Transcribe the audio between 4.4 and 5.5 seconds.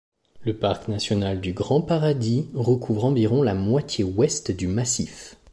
du massif.